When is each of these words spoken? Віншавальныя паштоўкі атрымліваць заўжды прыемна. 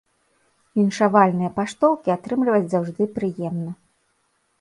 Віншавальныя 0.77 1.51
паштоўкі 1.57 2.13
атрымліваць 2.15 2.71
заўжды 2.71 3.07
прыемна. 3.19 3.71